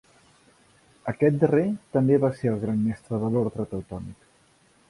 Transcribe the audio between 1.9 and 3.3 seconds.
també va ser el Gran Mestre